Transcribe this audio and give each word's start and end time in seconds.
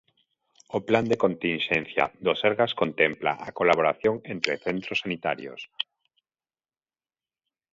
O 0.77 0.79
plan 0.87 1.05
de 1.11 1.19
continxencia 1.23 2.05
do 2.25 2.33
Sergas 2.41 2.71
contempla 2.81 3.31
a 3.47 3.49
colaboración 3.59 4.15
entre 4.33 4.53
centros 4.65 4.99
sanitarios. 5.03 5.61